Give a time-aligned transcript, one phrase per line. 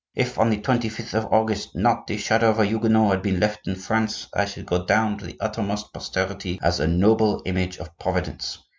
[0.15, 3.67] If on the 25th of August not the shadow of a Huguenot had been left
[3.67, 7.95] in France, I should go down to the uttermost posterity as a noble image of
[7.99, 8.57] Providence.